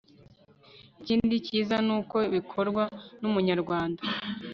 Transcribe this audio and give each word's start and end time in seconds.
ikindi 1.01 1.35
cyiza 1.45 1.75
nuko 1.85 2.17
bikorwa 2.35 2.83
n 3.21 3.23
umunyarwanda 3.29 4.01